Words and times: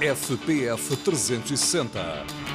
FPF 0.00 0.96
360, 0.98 1.98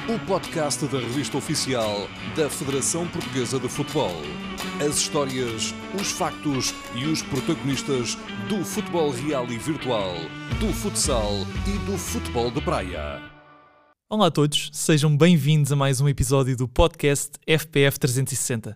o 0.08 0.18
podcast 0.26 0.86
da 0.86 0.98
revista 0.98 1.36
oficial 1.36 2.08
da 2.34 2.48
Federação 2.48 3.06
Portuguesa 3.06 3.60
de 3.60 3.68
Futebol. 3.68 4.16
As 4.80 4.96
histórias, 4.96 5.74
os 6.00 6.10
factos 6.10 6.74
e 6.94 7.04
os 7.04 7.20
protagonistas 7.20 8.16
do 8.48 8.64
futebol 8.64 9.10
real 9.10 9.46
e 9.52 9.58
virtual, 9.58 10.14
do 10.58 10.72
futsal 10.72 11.32
e 11.66 11.78
do 11.84 11.98
futebol 11.98 12.50
de 12.50 12.62
praia. 12.62 13.20
Olá 14.08 14.28
a 14.28 14.30
todos, 14.30 14.70
sejam 14.72 15.14
bem-vindos 15.14 15.70
a 15.70 15.76
mais 15.76 16.00
um 16.00 16.08
episódio 16.08 16.56
do 16.56 16.66
podcast 16.66 17.32
FPF 17.46 18.00
360. 18.00 18.74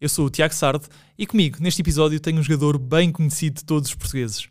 Eu 0.00 0.08
sou 0.08 0.26
o 0.26 0.30
Tiago 0.30 0.54
Sardo 0.54 0.88
e 1.16 1.24
comigo, 1.24 1.58
neste 1.60 1.82
episódio, 1.82 2.18
tenho 2.18 2.40
um 2.40 2.42
jogador 2.42 2.78
bem 2.78 3.12
conhecido 3.12 3.58
de 3.58 3.64
todos 3.64 3.90
os 3.90 3.94
portugueses. 3.94 4.48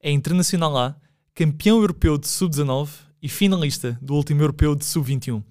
É 0.00 0.12
internacional 0.12 0.78
A, 0.78 0.94
campeão 1.40 1.80
europeu 1.80 2.18
de 2.18 2.28
sub-19 2.28 2.90
e 3.22 3.26
finalista 3.26 3.98
do 4.02 4.12
último 4.12 4.42
europeu 4.42 4.74
de 4.74 4.84
sub-21. 4.84 5.42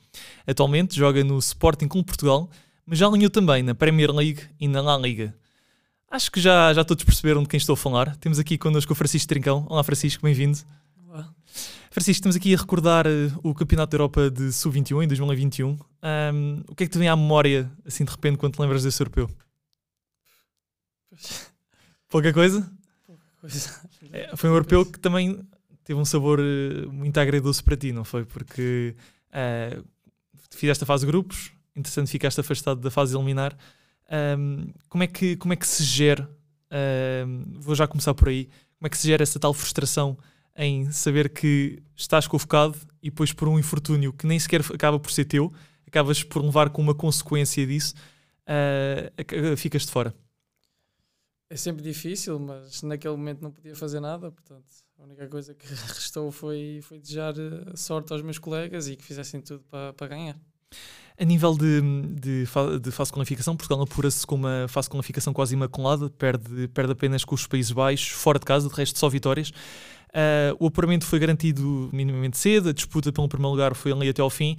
Atualmente 0.46 0.96
joga 0.96 1.24
no 1.24 1.40
Sporting 1.40 1.88
Clube 1.88 2.06
Portugal, 2.06 2.48
mas 2.86 3.00
já 3.00 3.08
alinhou 3.08 3.32
também 3.32 3.64
na 3.64 3.74
Premier 3.74 4.12
League 4.12 4.44
e 4.60 4.68
na 4.68 4.82
La 4.82 4.96
Liga. 4.96 5.36
Acho 6.08 6.32
que 6.32 6.40
já, 6.40 6.72
já 6.76 6.84
todos 6.84 7.04
perceberam 7.04 7.42
de 7.42 7.50
quem 7.50 7.58
estou 7.58 7.74
a 7.74 7.78
falar. 7.78 8.16
Temos 8.18 8.38
aqui 8.38 8.56
connosco 8.56 8.94
o 8.94 8.96
Francisco 8.96 9.28
Trincão. 9.28 9.66
Olá 9.68 9.84
Francisco, 9.84 10.22
bem-vindo. 10.22 10.60
Olá. 11.08 11.34
Francisco, 11.90 12.20
estamos 12.20 12.36
aqui 12.36 12.54
a 12.54 12.58
recordar 12.60 13.08
uh, 13.08 13.40
o 13.42 13.56
Campeonato 13.56 13.90
da 13.90 13.96
Europa 13.96 14.30
de 14.30 14.54
Sub-21 14.54 15.06
em 15.06 15.08
2021. 15.08 15.70
Um, 15.70 16.64
o 16.68 16.76
que 16.76 16.84
é 16.84 16.86
que 16.86 16.92
te 16.94 17.00
vem 17.00 17.10
à 17.10 17.16
memória, 17.16 17.68
assim 17.84 18.06
de 18.06 18.12
repente, 18.12 18.38
quando 18.38 18.54
te 18.54 18.62
lembras 18.62 18.84
desse 18.84 19.02
europeu? 19.02 19.28
Pouca 22.08 22.32
coisa? 22.32 22.72
Coisa. 23.42 23.90
É, 24.12 24.36
foi 24.36 24.52
um 24.52 24.54
europeu 24.54 24.86
que 24.86 25.00
também 25.00 25.44
teve 25.90 26.00
um 26.00 26.06
sabor 26.06 26.40
uh, 26.40 26.94
muito 26.94 27.18
agridoce 27.20 27.64
para 27.64 27.76
ti, 27.76 27.92
não 27.92 28.04
foi? 28.04 28.24
Porque 28.24 28.94
uh, 29.32 29.84
fizeste 30.52 30.84
a 30.84 30.88
fase 30.88 31.04
de 31.04 31.12
grupos, 31.12 31.52
interessante 31.76 32.12
ficaste 32.12 32.40
afastado 32.40 32.80
da 32.80 32.92
fase 32.92 33.12
de 33.12 33.18
eliminar. 33.18 33.58
Um, 34.38 34.72
como, 34.88 35.04
é 35.04 35.08
que, 35.08 35.36
como 35.38 35.52
é 35.52 35.56
que 35.56 35.68
se 35.68 35.84
gera? 35.84 36.30
vou 37.60 37.74
já 37.74 37.88
começar 37.88 38.14
por 38.14 38.30
aí. 38.30 38.46
Como 38.78 38.86
é 38.86 38.90
que 38.90 38.98
se 39.00 39.08
gera 39.08 39.24
essa 39.24 39.40
tal 39.40 39.52
frustração 39.52 40.16
em 40.56 40.92
saber 40.92 41.30
que 41.30 41.82
estás 41.96 42.28
convocado 42.28 42.78
e 43.02 43.10
depois 43.10 43.34
por 43.34 43.48
um 43.48 43.58
infortúnio 43.58 44.14
que 44.14 44.28
nem 44.28 44.38
sequer 44.38 44.62
acaba 44.72 45.00
por 45.00 45.12
ser 45.12 45.26
teu, 45.26 45.52
acabas 45.88 46.22
por 46.22 46.46
levar 46.46 46.70
com 46.70 46.84
uma 46.84 46.94
consequência 46.94 47.66
disso, 47.66 47.96
uh, 48.46 49.58
ficas 49.58 49.88
de 49.88 49.92
fora? 49.92 50.14
É 51.50 51.56
sempre 51.56 51.84
difícil, 51.84 52.40
mas 52.40 52.84
naquele 52.84 53.16
momento 53.16 53.42
não 53.42 53.52
podia 53.52 53.76
fazer 53.76 54.00
nada, 54.00 54.32
portanto, 54.32 54.68
a 55.00 55.04
única 55.04 55.28
coisa 55.28 55.56
que 55.56 55.66
restou 55.88 56.32
foi, 56.32 56.80
foi 56.84 57.00
desejar 57.00 57.34
eh, 57.38 57.76
sorte 57.76 58.14
aos 58.14 58.22
meus 58.22 58.38
colegas 58.38 58.88
e 58.88 58.96
que 58.96 59.04
fizessem 59.04 59.42
tudo 59.42 59.64
para, 59.70 59.94
para 59.94 60.08
ganhar. 60.08 60.40
A 61.20 61.26
nível 61.26 61.58
de, 61.58 61.82
de, 62.14 62.46
de 62.80 62.92
fase 62.92 63.10
de 63.10 63.14
qualificação, 63.14 63.58
Portugal 63.58 63.82
apura-se 63.82 64.26
com 64.28 64.36
uma 64.36 64.68
fase 64.70 64.86
de 64.86 64.92
qualificação 64.92 65.34
quase 65.34 65.56
imaculada, 65.56 66.10
perde, 66.12 66.68
perde 66.68 66.92
apenas 66.92 67.26
com 67.26 67.34
os 67.34 67.48
Países 67.48 67.72
Baixos, 67.72 68.10
fora 68.10 68.40
de 68.40 68.46
casa, 68.46 68.70
de 68.70 68.76
resto 68.76 69.00
só 69.00 69.10
vitórias. 69.10 69.50
Uh, 69.50 70.56
o 70.60 70.68
apuramento 70.68 71.06
foi 71.06 71.20
garantido 71.20 71.90
minimamente 71.92 72.38
cedo, 72.38 72.70
a 72.70 72.74
disputa 72.74 73.12
pelo 73.12 73.28
primeiro 73.28 73.52
lugar 73.52 73.76
foi 73.76 73.92
ali 73.92 74.08
até 74.08 74.22
ao 74.22 74.30
fim. 74.30 74.56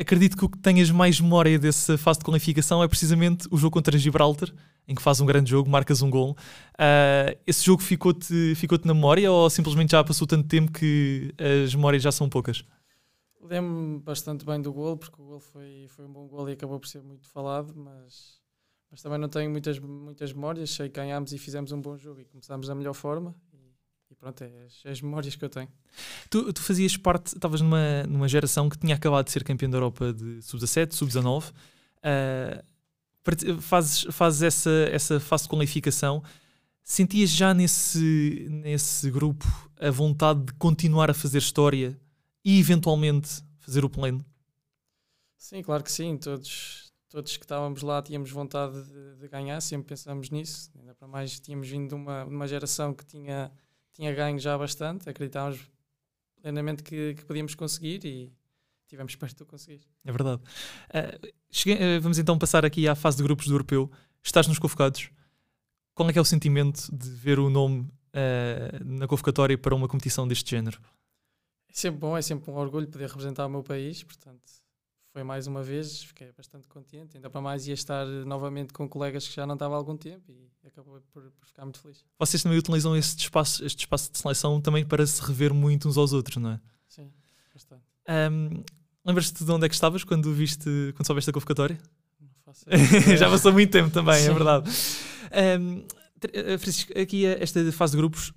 Acredito 0.00 0.36
que 0.36 0.44
o 0.44 0.48
que 0.48 0.58
tenhas 0.58 0.90
mais 0.90 1.20
memória 1.20 1.58
dessa 1.58 1.98
fase 1.98 2.18
de 2.18 2.24
qualificação 2.24 2.82
é 2.82 2.88
precisamente 2.88 3.46
o 3.50 3.56
jogo 3.56 3.74
contra 3.74 3.96
Gibraltar, 3.96 4.52
em 4.88 4.94
que 4.94 5.02
faz 5.02 5.20
um 5.20 5.26
grande 5.26 5.50
jogo, 5.50 5.70
marcas 5.70 6.02
um 6.02 6.10
gol. 6.10 6.32
Uh, 6.74 7.38
esse 7.46 7.64
jogo 7.64 7.82
ficou-te 7.82 8.54
ficou 8.56 8.78
na 8.84 8.94
memória 8.94 9.30
ou 9.30 9.48
simplesmente 9.50 9.92
já 9.92 10.02
passou 10.02 10.26
tanto 10.26 10.48
tempo 10.48 10.72
que 10.72 11.34
as 11.64 11.74
memórias 11.74 12.02
já 12.02 12.10
são 12.10 12.28
poucas? 12.28 12.64
Lembro-me 13.40 13.98
bastante 14.00 14.46
bem 14.46 14.60
do 14.60 14.72
gol, 14.72 14.96
porque 14.96 15.20
o 15.20 15.24
gol 15.24 15.40
foi, 15.40 15.86
foi 15.88 16.06
um 16.06 16.12
bom 16.12 16.26
gol 16.26 16.48
e 16.48 16.52
acabou 16.52 16.80
por 16.80 16.88
ser 16.88 17.02
muito 17.02 17.28
falado, 17.28 17.74
mas, 17.76 18.40
mas 18.90 19.02
também 19.02 19.18
não 19.18 19.28
tenho 19.28 19.50
muitas, 19.50 19.78
muitas 19.78 20.32
memórias. 20.32 20.70
Sei 20.70 20.88
que 20.88 20.98
ganhámos 20.98 21.32
e 21.32 21.38
fizemos 21.38 21.70
um 21.70 21.80
bom 21.80 21.98
jogo 21.98 22.20
e 22.20 22.24
começámos 22.24 22.66
da 22.66 22.74
melhor 22.74 22.94
forma. 22.94 23.34
Pronto, 24.22 24.44
é 24.44 24.66
as, 24.66 24.86
as 24.92 25.00
memórias 25.00 25.34
que 25.34 25.44
eu 25.44 25.48
tenho. 25.48 25.68
Tu, 26.30 26.52
tu 26.52 26.62
fazias 26.62 26.96
parte, 26.96 27.34
estavas 27.34 27.60
numa, 27.60 28.04
numa 28.04 28.28
geração 28.28 28.68
que 28.68 28.78
tinha 28.78 28.94
acabado 28.94 29.24
de 29.24 29.32
ser 29.32 29.42
campeão 29.42 29.68
da 29.68 29.78
Europa 29.78 30.12
de 30.12 30.40
sub-17, 30.42 30.92
sub-19. 30.92 31.50
Uh, 31.50 32.62
fazes, 33.60 34.06
fazes 34.12 34.42
essa, 34.42 34.70
essa 34.92 35.18
fase 35.18 35.42
de 35.42 35.48
qualificação. 35.48 36.22
Sentias 36.84 37.30
já 37.30 37.52
nesse, 37.52 38.46
nesse 38.48 39.10
grupo 39.10 39.44
a 39.80 39.90
vontade 39.90 40.44
de 40.44 40.52
continuar 40.52 41.10
a 41.10 41.14
fazer 41.14 41.38
história 41.38 41.98
e 42.44 42.60
eventualmente 42.60 43.42
fazer 43.58 43.84
o 43.84 43.90
pleno? 43.90 44.24
Sim, 45.36 45.62
claro 45.62 45.82
que 45.82 45.90
sim. 45.90 46.16
Todos, 46.16 46.92
todos 47.08 47.36
que 47.36 47.44
estávamos 47.44 47.82
lá 47.82 48.00
tínhamos 48.00 48.30
vontade 48.30 48.80
de, 48.84 49.16
de 49.16 49.26
ganhar, 49.26 49.60
sempre 49.60 49.88
pensamos 49.88 50.30
nisso. 50.30 50.70
Ainda 50.78 50.94
para 50.94 51.08
mais, 51.08 51.40
tínhamos 51.40 51.68
vindo 51.68 51.88
de 51.88 51.94
uma, 51.96 52.24
de 52.24 52.30
uma 52.30 52.46
geração 52.46 52.94
que 52.94 53.04
tinha, 53.04 53.50
tinha 53.92 54.12
ganho 54.14 54.38
já 54.38 54.56
bastante, 54.56 55.08
acreditávamos 55.08 55.60
plenamente 56.40 56.82
que, 56.82 57.14
que 57.14 57.24
podíamos 57.24 57.54
conseguir 57.54 58.04
e 58.04 58.32
tivemos 58.88 59.14
perto 59.16 59.36
de 59.36 59.42
o 59.42 59.46
conseguir. 59.46 59.80
É 60.04 60.12
verdade. 60.12 60.42
Uh, 60.88 61.32
cheguei- 61.50 61.98
uh, 61.98 62.00
vamos 62.00 62.18
então 62.18 62.38
passar 62.38 62.64
aqui 62.64 62.88
à 62.88 62.94
fase 62.94 63.16
de 63.18 63.22
grupos 63.22 63.46
do 63.46 63.54
europeu. 63.54 63.90
Estás 64.22 64.46
nos 64.46 64.58
convocados. 64.58 65.10
Qual 65.94 66.08
é 66.08 66.12
que 66.12 66.18
é 66.18 66.22
o 66.22 66.24
sentimento 66.24 66.94
de 66.94 67.10
ver 67.10 67.38
o 67.38 67.50
nome 67.50 67.80
uh, 67.82 68.84
na 68.84 69.06
convocatória 69.06 69.58
para 69.58 69.74
uma 69.74 69.88
competição 69.88 70.26
deste 70.26 70.50
género? 70.50 70.80
É 71.68 71.72
sempre 71.74 72.00
bom, 72.00 72.16
é 72.16 72.22
sempre 72.22 72.50
um 72.50 72.54
orgulho 72.54 72.86
poder 72.86 73.08
representar 73.08 73.46
o 73.46 73.48
meu 73.50 73.62
país, 73.62 74.02
portanto, 74.02 74.42
foi 75.12 75.22
mais 75.22 75.46
uma 75.46 75.62
vez, 75.62 76.02
fiquei 76.04 76.32
bastante 76.32 76.66
contente. 76.66 77.16
Ainda 77.16 77.28
para 77.28 77.40
mais 77.40 77.66
ia 77.66 77.74
estar 77.74 78.06
novamente 78.06 78.72
com 78.72 78.88
colegas 78.88 79.28
que 79.28 79.34
já 79.34 79.46
não 79.46 79.54
estava 79.54 79.74
há 79.74 79.76
algum 79.76 79.96
tempo 79.96 80.32
e 80.32 80.66
acabou 80.66 81.00
por, 81.12 81.22
por 81.30 81.46
ficar 81.46 81.64
muito 81.64 81.78
feliz. 81.80 82.02
Vocês 82.18 82.42
também 82.42 82.58
utilizam 82.58 82.96
este 82.96 83.24
espaço, 83.24 83.64
este 83.64 83.80
espaço 83.80 84.10
de 84.10 84.18
seleção 84.18 84.60
também 84.60 84.84
para 84.84 85.06
se 85.06 85.22
rever 85.22 85.52
muito 85.52 85.86
uns 85.88 85.98
aos 85.98 86.12
outros, 86.14 86.38
não 86.38 86.52
é? 86.52 86.60
Sim, 86.88 87.12
bastante. 87.52 87.84
Um, 88.08 88.64
Lembras-te 89.04 89.44
de 89.44 89.50
onde 89.50 89.66
é 89.66 89.68
que 89.68 89.74
estavas 89.74 90.04
quando 90.04 90.32
viste, 90.32 90.92
quando 90.94 91.06
soubeste 91.06 91.28
a 91.28 91.32
convocatória? 91.32 91.78
Não 92.20 92.28
faço. 92.44 92.64
Já 93.18 93.28
passou 93.28 93.52
muito 93.52 93.70
tempo 93.70 93.90
também, 93.90 94.14
é 94.14 94.26
Sim. 94.26 94.32
verdade. 94.32 94.70
Um, 95.60 95.84
eh, 96.32 96.56
Francisco, 96.56 96.96
aqui 96.96 97.26
eh, 97.26 97.36
esta 97.40 97.70
fase 97.72 97.92
de 97.92 97.96
grupos 97.98 98.32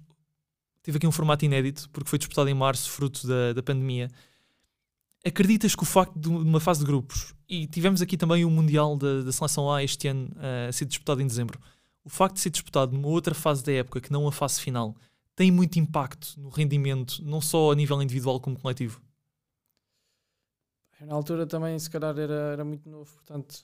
tive 0.83 0.97
aqui 0.97 1.07
um 1.07 1.11
formato 1.11 1.45
inédito 1.45 1.87
porque 1.91 2.09
foi 2.09 2.17
disputado 2.17 2.49
em 2.49 2.53
março, 2.53 2.89
fruto 2.89 3.27
da, 3.27 3.53
da 3.53 3.61
pandemia. 3.63 4.09
Acreditas 5.27 5.75
que 5.75 5.81
o 5.81 5.85
facto 5.85 6.19
de 6.19 6.29
uma 6.29 6.59
fase 6.59 6.81
de 6.81 6.85
grupos, 6.85 7.33
e 7.49 7.65
tivemos 7.65 7.99
aqui 7.99 8.15
também 8.15 8.45
o 8.45 8.49
Mundial 8.49 8.95
da, 8.95 9.23
da 9.23 9.31
Seleção 9.31 9.71
A 9.71 9.83
este 9.83 10.07
ano 10.07 10.29
eh, 10.39 10.67
a 10.69 10.71
ser 10.71 10.85
disputado 10.85 11.19
em 11.19 11.25
dezembro, 11.25 11.59
o 12.03 12.09
facto 12.09 12.35
de 12.35 12.41
ser 12.41 12.51
disputado 12.51 12.93
numa 12.93 13.07
outra 13.07 13.33
fase 13.33 13.63
da 13.63 13.71
época 13.71 13.99
que 13.99 14.11
não 14.11 14.27
a 14.27 14.31
fase 14.31 14.61
final 14.61 14.95
tem 15.35 15.51
muito 15.51 15.79
impacto 15.79 16.39
no 16.39 16.49
rendimento, 16.49 17.23
não 17.23 17.41
só 17.41 17.71
a 17.71 17.75
nível 17.75 18.01
individual 18.03 18.39
como 18.39 18.57
coletivo? 18.57 19.01
Na 21.01 21.15
altura 21.15 21.45
também, 21.45 21.77
se 21.77 21.89
calhar, 21.89 22.17
era, 22.17 22.53
era 22.53 22.63
muito 22.63 22.87
novo, 22.87 23.11
portanto, 23.15 23.63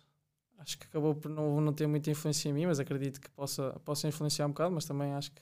acho 0.58 0.78
que 0.80 0.86
acabou 0.86 1.14
por 1.14 1.30
não, 1.30 1.62
não 1.62 1.72
ter 1.72 1.88
muita 1.88 2.10
influência 2.10 2.50
em 2.50 2.54
mim, 2.54 2.66
mas 2.66 2.80
acredito 2.80 3.22
que 3.22 3.30
possa, 3.30 3.80
possa 3.86 4.08
influenciar 4.08 4.48
um 4.48 4.50
bocado, 4.50 4.74
mas 4.74 4.86
também 4.86 5.14
acho 5.14 5.32
que, 5.32 5.42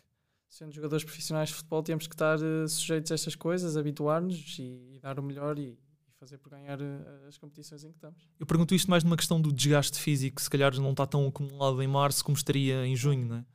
sendo 0.50 0.74
jogadores 0.74 1.04
profissionais 1.04 1.50
de 1.50 1.56
futebol, 1.56 1.82
temos 1.82 2.08
que 2.08 2.14
estar 2.14 2.38
eh, 2.42 2.68
sujeitos 2.68 3.12
a 3.12 3.16
estas 3.16 3.36
coisas, 3.36 3.76
habituar-nos 3.76 4.60
e, 4.60 4.96
e 4.96 5.00
dar 5.02 5.18
o 5.18 5.24
melhor 5.24 5.58
e 5.58 5.80
fazer 6.20 6.38
por 6.38 6.50
ganhar 6.50 6.80
eh, 6.82 7.28
as 7.28 7.38
competições 7.38 7.84
em 7.84 7.90
que 7.90 7.96
estamos. 7.98 8.28
Eu 8.40 8.46
pergunto 8.46 8.76
isto 8.76 8.90
mais 8.90 9.04
numa 9.04 9.16
questão 9.18 9.40
do 9.42 9.52
desgaste 9.54 9.98
físico, 10.00 10.36
que 10.36 10.42
se 10.42 10.50
calhar 10.50 10.76
não 10.80 10.92
está 10.92 11.08
tão 11.08 11.26
acumulado 11.28 11.82
em 11.82 11.88
março 11.88 12.24
como 12.24 12.36
estaria 12.38 12.86
em 12.86 12.96
junho, 12.96 13.26
não 13.26 13.36
é? 13.38 13.46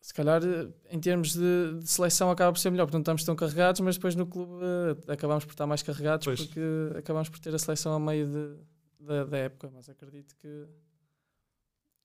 se 0.00 0.14
calhar 0.14 0.40
eh, 0.42 0.68
em 0.90 0.98
termos 1.00 1.34
de, 1.34 1.80
de 1.82 1.90
seleção 1.90 2.30
acaba 2.30 2.52
por 2.52 2.58
ser 2.58 2.70
melhor, 2.70 2.86
porque 2.86 2.96
não 2.96 3.02
estamos 3.02 3.24
tão 3.24 3.34
carregados, 3.36 3.80
mas 3.82 3.96
depois 3.96 4.14
no 4.14 4.26
clube 4.26 4.52
eh, 5.06 5.12
acabamos 5.12 5.44
por 5.44 5.50
estar 5.50 5.66
mais 5.66 5.82
carregados 5.82 6.24
Pois. 6.24 6.40
porque 6.44 6.60
acabamos 6.96 7.28
por 7.28 7.38
ter 7.40 7.54
a 7.54 7.58
seleção 7.58 7.92
a 7.92 7.98
meio 8.00 8.26
de- 8.26 9.04
da, 9.04 9.24
da 9.24 9.36
época, 9.38 9.68
mas 9.74 9.88
acredito 9.88 10.34
que 10.36 10.66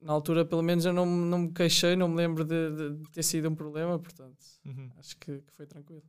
na 0.02 0.12
altura 0.12 0.44
pelo 0.44 0.62
menos 0.62 0.84
eu 0.86 0.92
não, 0.92 1.06
me- 1.06 1.26
não 1.30 1.38
me 1.40 1.52
queixei, 1.54 1.96
não 1.96 2.10
me 2.10 2.16
lembro 2.18 2.44
de, 2.44 2.72
de- 2.76 2.98
de 2.98 3.10
ter 3.12 3.24
sido 3.24 3.48
um 3.50 3.56
problema, 3.56 3.98
portanto 3.98 4.38
acho 4.98 5.16
que, 5.18 5.38
que 5.40 5.54
foi 5.54 5.66
tranquilo. 5.66 6.04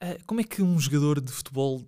Ah, 0.00 0.16
como 0.26 0.40
é 0.40 0.44
que 0.44 0.62
um 0.62 0.78
jogador 0.78 1.20
de 1.20 1.32
futebol 1.32 1.82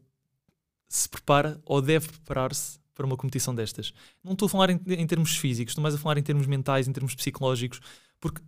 se 0.89 1.09
prepara 1.09 1.61
ou 1.65 1.81
deve 1.83 2.09
preparar-se 2.09 2.79
para 2.95 3.07
uma 3.07 3.17
competição 3.17 3.55
destas? 3.55 3.93
Não 4.23 4.33
estou 4.33 4.47
a 4.47 4.49
falar 4.49 4.71
em, 4.71 4.81
em 4.87 5.07
termos 5.07 5.37
físicos, 5.37 5.73
estou 5.73 5.83
mais 5.83 5.95
a 5.95 5.99
falar 5.99 6.19
em 6.19 6.23
termos 6.23 6.47
mentais, 6.47 6.87
em 6.89 6.93
termos 6.93 7.15
psicológicos, 7.15 7.81
porque 8.21 8.41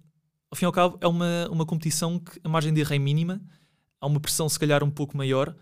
ao 0.51 0.57
fim 0.57 0.65
e 0.65 0.67
ao 0.67 0.73
cabo 0.73 0.99
é 1.01 1.07
uma, 1.09 1.49
uma 1.51 1.67
competição 1.67 2.19
que 2.19 2.41
a 2.45 2.49
margem 2.49 2.73
de 2.73 2.81
erro 2.81 2.95
é 2.95 2.99
mínima, 2.99 3.41
há 4.01 4.07
uma 4.07 4.21
pressão 4.21 4.49
se 4.49 4.59
calhar 4.59 4.85
um 4.85 4.91
pouco 4.91 5.17
maior, 5.17 5.55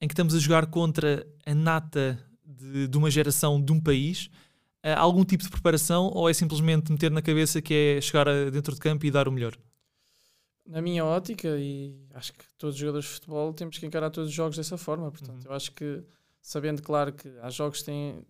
em 0.00 0.08
que 0.08 0.12
estamos 0.14 0.34
a 0.34 0.38
jogar 0.38 0.66
contra 0.66 1.26
a 1.46 1.54
nata 1.54 2.18
de, 2.44 2.88
de 2.88 2.98
uma 2.98 3.10
geração 3.10 3.62
de 3.62 3.72
um 3.72 3.80
país. 3.80 4.28
Há 4.82 4.98
algum 4.98 5.24
tipo 5.24 5.44
de 5.44 5.50
preparação 5.50 6.10
ou 6.12 6.28
é 6.28 6.34
simplesmente 6.34 6.90
meter 6.90 7.10
na 7.12 7.22
cabeça 7.22 7.62
que 7.62 7.72
é 7.72 8.00
chegar 8.00 8.28
a- 8.28 8.50
dentro 8.50 8.74
de 8.74 8.80
campo 8.80 9.06
e 9.06 9.10
dar 9.12 9.28
o 9.28 9.32
melhor? 9.32 9.56
Na 10.66 10.80
minha 10.80 11.04
ótica, 11.04 11.48
e 11.58 12.06
acho 12.14 12.32
que 12.32 12.44
todos 12.56 12.76
os 12.76 12.80
jogadores 12.80 13.06
de 13.06 13.12
futebol 13.14 13.52
temos 13.52 13.78
que 13.78 13.84
encarar 13.86 14.10
todos 14.10 14.30
os 14.30 14.34
jogos 14.34 14.56
dessa 14.56 14.78
forma. 14.78 15.10
Portanto, 15.10 15.44
Uhum. 15.44 15.50
eu 15.50 15.52
acho 15.52 15.72
que, 15.72 16.02
sabendo, 16.42 16.82
claro, 16.82 17.12
que 17.12 17.28
há 17.40 17.48
jogos 17.48 17.78
que 17.78 17.84
têm 17.86 18.26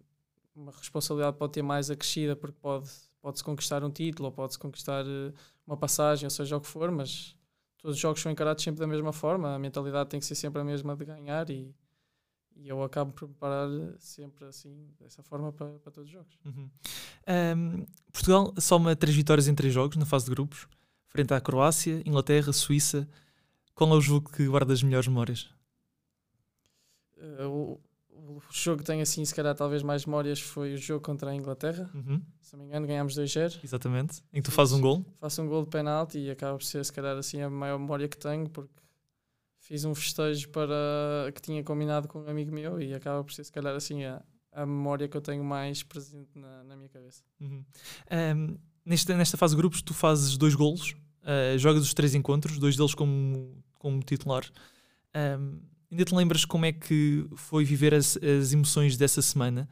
uma 0.55 0.71
responsabilidade, 0.71 1.37
pode 1.39 1.55
ter 1.55 1.63
mais 1.63 1.91
acrescida, 1.91 2.37
porque 2.37 2.57
pode, 2.61 2.89
pode-se 3.21 3.43
conquistar 3.43 3.83
um 3.83 3.91
título 3.91 4.27
ou 4.27 4.33
pode-se 4.33 4.59
conquistar 4.59 5.05
eh, 5.07 5.33
uma 5.67 5.77
passagem, 5.77 6.27
ou 6.27 6.31
seja 6.31 6.57
o 6.57 6.61
que 6.61 6.67
for, 6.67 6.91
mas 6.91 7.35
todos 7.79 7.97
os 7.97 8.01
jogos 8.01 8.21
são 8.21 8.31
encarados 8.31 8.63
sempre 8.63 8.81
da 8.81 8.87
mesma 8.87 9.13
forma. 9.13 9.55
A 9.55 9.59
mentalidade 9.59 10.11
tem 10.11 10.21
que 10.21 10.27
ser 10.27 10.35
sempre 10.35 10.61
a 10.61 10.65
mesma 10.65 10.95
de 10.95 11.07
ganhar 11.07 11.49
e, 11.49 11.75
e 12.55 12.69
eu 12.69 12.83
acabo 12.83 13.13
por 13.13 13.29
preparar 13.29 13.69
sempre 13.99 14.45
assim, 14.45 14.89
dessa 15.01 15.23
forma, 15.23 15.51
para, 15.51 15.79
para 15.79 15.91
todos 15.91 16.09
os 16.09 16.13
jogos. 16.13 16.39
Uhum. 16.45 16.71
Ahm, 17.27 17.87
Portugal 18.13 18.53
soma 18.59 18.95
três 18.95 19.17
vitórias 19.17 19.49
em 19.49 19.55
três 19.55 19.73
jogos 19.73 19.97
na 19.97 20.05
fase 20.05 20.27
de 20.27 20.33
grupos, 20.33 20.69
frente 21.09 21.33
à 21.33 21.41
Croácia, 21.41 22.03
Inglaterra, 22.05 22.53
Suíça. 22.53 23.09
Qual 23.75 23.91
é 23.91 23.95
o 23.95 24.01
jogo 24.03 24.31
que 24.31 24.47
guarda 24.47 24.75
as 24.75 24.83
melhores 24.83 25.09
memórias? 25.09 25.49
Eh, 27.17 27.47
o, 28.35 28.39
o 28.39 28.43
jogo 28.53 28.79
que 28.79 28.85
tenho 28.85 29.03
assim, 29.03 29.25
se 29.25 29.35
calhar, 29.35 29.55
talvez 29.55 29.83
mais 29.83 30.05
memórias 30.07 30.41
foi 30.41 30.75
o 30.75 30.77
jogo 30.77 31.05
contra 31.05 31.31
a 31.31 31.35
Inglaterra. 31.35 31.91
Uhum, 31.95 32.21
Se 32.41 32.57
não 32.57 32.65
me 32.65 32.69
engano, 32.69 32.87
ganhámos 32.87 33.15
2-0. 33.15 33.61
Exatamente. 33.63 34.23
Em 34.33 34.41
que 34.41 34.49
tu 34.49 34.53
fazes 34.53 34.75
um 34.75 34.81
gol. 34.81 35.05
Faço 35.19 35.43
um 35.43 35.49
gol 35.49 35.63
de 35.65 35.71
penalti 35.71 36.19
e 36.19 36.31
acaba 36.31 36.57
por 36.57 36.65
ser, 36.65 36.85
se 36.85 36.93
calhar, 36.93 37.17
assim, 37.17 37.41
a 37.41 37.51
maior 37.51 37.79
memória 37.79 38.09
que 38.09 38.17
tenho, 38.17 38.49
porque 38.49 38.73
fiz 39.59 39.85
um 39.85 39.95
festejo 39.95 40.49
para 40.51 41.31
que 41.35 41.41
tinha 41.41 41.63
combinado 41.63 42.09
com 42.09 42.21
um 42.21 42.29
amigo 42.29 42.53
meu 42.53 42.81
e 42.81 42.95
acaba 42.95 43.23
por 43.23 43.33
ser, 43.33 43.45
se 43.45 43.53
calhar, 43.53 43.75
assim, 43.75 44.05
a, 44.05 44.23
a 44.53 44.67
memória 44.67 45.09
que 45.09 45.17
eu 45.17 45.21
tenho 45.21 45.45
mais 45.45 45.83
presente 45.83 46.31
na, 46.39 46.65
na 46.65 46.77
minha 46.77 46.89
cabeça. 46.89 47.23
Uhum. 47.41 47.65
Ahm, 48.11 48.57
nesta, 48.85 49.17
nesta 49.17 49.37
fase 49.37 49.55
de 49.55 49.61
grupos, 49.61 49.83
tu 49.83 49.95
fazes 49.95 50.37
dois 50.37 50.55
golos, 50.55 50.95
ah, 51.23 51.57
jogas 51.57 51.83
os 51.83 51.95
três 51.95 52.15
encontros, 52.15 52.59
dois 52.59 52.77
deles 52.77 52.95
como, 52.95 53.63
como 53.79 54.03
titular. 54.03 54.45
Ahm, 55.15 55.59
ainda 55.93 56.05
te 56.05 56.15
lembras 56.15 56.45
como 56.45 56.65
é 56.65 56.73
que 56.73 57.27
foi 57.37 57.65
viver 57.65 57.95
as, 57.95 58.17
as 58.17 58.53
emoções 58.53 58.97
dessa 58.97 59.21
semana? 59.21 59.69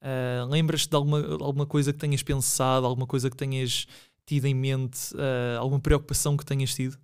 Ah, 0.00 0.46
Lembras-te 0.48 0.90
de 0.90 0.96
alguma, 0.96 1.18
alguma 1.42 1.66
coisa 1.66 1.92
que 1.92 1.98
tenhas 1.98 2.22
pensado, 2.22 2.86
alguma 2.86 3.06
coisa 3.06 3.30
que 3.30 3.36
tenhas 3.36 3.86
tido 4.26 4.46
em 4.46 4.54
mente, 4.54 4.98
ah, 5.16 5.58
alguma 5.58 5.80
preocupação 5.80 6.36
que 6.36 6.44
tenhas 6.44 6.74
tido? 6.74 6.98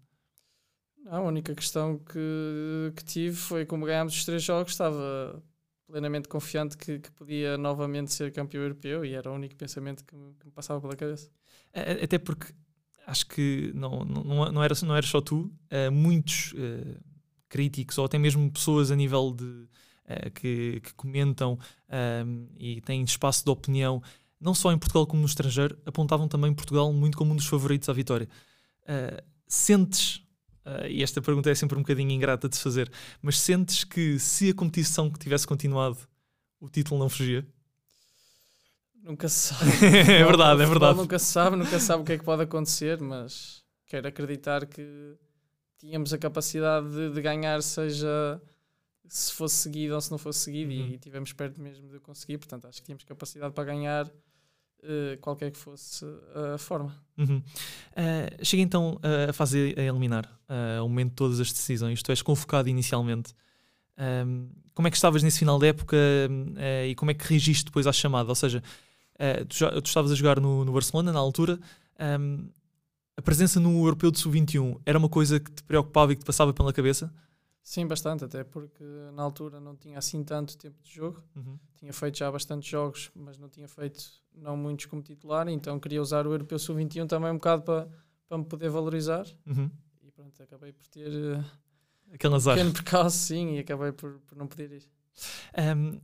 A 1.06 1.20
única 1.20 1.54
questão 1.54 1.98
que, 1.98 2.92
que 2.94 3.02
tive 3.02 3.34
foi 3.34 3.64
como 3.64 3.86
ganhámos 3.86 4.14
os 4.14 4.24
três 4.26 4.42
jogos, 4.42 4.72
estava 4.72 5.42
plenamente 5.86 6.28
confiante 6.28 6.76
que, 6.76 6.98
que 6.98 7.10
podia 7.12 7.56
novamente 7.56 8.12
ser 8.12 8.30
campeão 8.30 8.62
europeu 8.62 9.02
e 9.06 9.14
era 9.14 9.30
o 9.30 9.34
único 9.34 9.56
pensamento 9.56 10.04
que 10.04 10.14
me, 10.14 10.34
que 10.34 10.44
me 10.44 10.52
passava 10.52 10.78
pela 10.82 10.94
cabeça. 10.94 11.30
Até 11.72 12.18
porque 12.18 12.52
acho 13.06 13.26
que 13.26 13.72
não, 13.74 14.04
não, 14.04 14.52
não, 14.52 14.62
era, 14.62 14.74
não 14.82 14.94
era 14.94 15.06
só 15.06 15.22
tu, 15.22 15.50
eh, 15.70 15.88
muitos 15.88 16.52
eh, 16.58 16.98
críticos 17.48 17.98
ou 17.98 18.04
até 18.04 18.18
mesmo 18.18 18.50
pessoas 18.50 18.90
a 18.90 18.96
nível 18.96 19.32
de 19.32 19.66
eh, 20.08 20.30
que, 20.30 20.80
que 20.80 20.94
comentam 20.94 21.58
ahm, 21.88 22.46
e 22.58 22.80
têm 22.80 23.02
espaço 23.02 23.44
de 23.44 23.50
opinião, 23.50 24.02
não 24.40 24.54
só 24.54 24.72
em 24.72 24.78
Portugal 24.78 25.06
como 25.06 25.20
no 25.20 25.26
estrangeiro, 25.26 25.78
apontavam 25.84 26.26
também 26.26 26.52
Portugal 26.54 26.90
muito 26.92 27.18
como 27.18 27.32
um 27.32 27.36
dos 27.36 27.46
favoritos 27.46 27.88
à 27.90 27.92
vitória. 27.92 28.28
Eh, 28.86 29.22
sentes, 29.46 30.22
eh, 30.64 30.92
e 30.92 31.02
esta 31.02 31.20
pergunta 31.20 31.50
é 31.50 31.54
sempre 31.54 31.76
um 31.76 31.82
bocadinho 31.82 32.10
ingrata 32.10 32.48
de 32.48 32.56
se 32.56 32.62
fazer, 32.62 32.90
mas 33.20 33.38
sentes 33.38 33.84
que 33.84 34.18
se 34.18 34.48
a 34.48 34.54
competição 34.54 35.10
que 35.10 35.18
tivesse 35.18 35.46
continuado, 35.46 35.98
o 36.58 36.70
título 36.70 36.98
não 36.98 37.10
fugia? 37.10 37.46
Nunca 39.02 39.28
se 39.28 39.54
sabe. 39.54 39.70
é 40.10 40.24
verdade, 40.24 40.62
é 40.62 40.66
verdade. 40.66 40.98
Nunca 40.98 41.18
se 41.18 41.26
sabe, 41.26 41.56
nunca 41.56 41.78
se 41.78 41.84
sabe 41.84 42.02
o 42.02 42.06
que 42.06 42.12
é 42.12 42.18
que 42.18 42.24
pode 42.24 42.42
acontecer, 42.42 42.98
mas 43.00 43.62
quero 43.86 44.08
acreditar 44.08 44.64
que 44.64 45.16
tínhamos 45.78 46.12
a 46.12 46.18
capacidade 46.18 46.88
de, 46.90 47.10
de 47.10 47.20
ganhar, 47.22 47.62
seja 47.62 48.40
se 49.06 49.32
fosse 49.32 49.54
seguido 49.56 49.94
ou 49.94 50.00
se 50.00 50.10
não 50.10 50.18
fosse 50.18 50.40
seguido, 50.40 50.70
Uhum. 50.72 50.90
e 50.92 50.98
tivemos 50.98 51.32
perto 51.32 51.60
mesmo 51.60 51.88
de 51.88 51.98
conseguir. 51.98 52.36
Portanto, 52.38 52.66
acho 52.66 52.80
que 52.80 52.84
tínhamos 52.86 53.04
capacidade 53.04 53.54
para 53.54 53.64
ganhar 53.64 54.10
eh, 54.82 55.16
qualquer 55.20 55.50
que 55.50 55.58
fosse 55.58 56.04
a 56.54 56.58
forma. 56.58 56.94
Uhum. 57.16 57.38
Uh, 57.38 58.44
chega 58.44 58.62
então 58.62 58.94
uh, 58.96 59.30
a 59.30 59.32
fase 59.32 59.74
a 59.76 59.82
eliminar, 59.82 60.26
uh, 60.48 60.80
ao 60.80 60.88
momento 60.88 61.10
de 61.10 61.16
todas 61.16 61.40
as 61.40 61.50
decisões. 61.52 62.02
Tu 62.02 62.12
és 62.12 62.22
convocado 62.22 62.68
inicialmente. 62.68 63.34
Um, 63.98 64.50
como 64.74 64.86
é 64.86 64.90
que 64.90 64.96
estavas 64.96 65.22
nesse 65.22 65.38
final 65.40 65.58
da 65.58 65.66
época 65.66 65.96
uh, 65.96 66.86
e 66.86 66.94
como 66.94 67.10
é 67.10 67.14
que 67.14 67.24
reagiste 67.26 67.64
depois 67.64 67.86
à 67.86 67.92
chamada? 67.92 68.28
Ou 68.28 68.34
seja, 68.36 68.62
uh, 69.14 69.44
tu, 69.46 69.56
já, 69.56 69.70
tu 69.70 69.86
estavas 69.86 70.12
a 70.12 70.14
jogar 70.14 70.38
no, 70.38 70.64
no 70.64 70.72
Barcelona 70.72 71.12
na 71.12 71.18
altura. 71.18 71.58
um, 72.20 72.48
a 73.18 73.22
presença 73.22 73.58
no 73.58 73.84
Europeu 73.84 74.12
de 74.12 74.18
Sub-21 74.20 74.80
era 74.86 74.96
uma 74.96 75.08
coisa 75.08 75.40
que 75.40 75.50
te 75.50 75.64
preocupava 75.64 76.12
e 76.12 76.14
que 76.16 76.22
te 76.22 76.26
passava 76.26 76.54
pela 76.54 76.72
cabeça? 76.72 77.12
Sim, 77.60 77.84
bastante, 77.84 78.24
até 78.24 78.44
porque 78.44 78.84
na 79.12 79.24
altura 79.24 79.58
não 79.58 79.74
tinha 79.74 79.98
assim 79.98 80.22
tanto 80.22 80.56
tempo 80.56 80.80
de 80.80 80.94
jogo. 80.94 81.20
Tinha 81.74 81.92
feito 81.92 82.16
já 82.16 82.30
bastantes 82.30 82.70
jogos, 82.70 83.10
mas 83.16 83.36
não 83.36 83.48
tinha 83.48 83.66
feito 83.66 84.04
não 84.32 84.56
muitos 84.56 84.86
como 84.86 85.02
titular, 85.02 85.48
então 85.48 85.80
queria 85.80 86.00
usar 86.00 86.28
o 86.28 86.32
Europeu 86.32 86.60
Sub-21 86.60 87.08
também 87.08 87.32
um 87.32 87.34
bocado 87.34 87.62
para, 87.64 87.88
para 88.28 88.38
me 88.38 88.44
poder 88.44 88.70
valorizar. 88.70 89.26
Uhum. 89.44 89.68
E 90.04 90.12
pronto, 90.12 90.40
acabei 90.40 90.72
por 90.72 90.86
ter 90.86 91.08
uh, 91.08 91.44
Aquele 92.14 92.32
um 92.34 92.36
azar. 92.36 92.54
pequeno 92.54 92.72
percalço, 92.72 93.18
sim, 93.18 93.56
e 93.56 93.58
acabei 93.58 93.90
por, 93.90 94.20
por 94.20 94.38
não 94.38 94.46
poder 94.46 94.70
ir. 94.70 94.88
Um, 95.76 96.00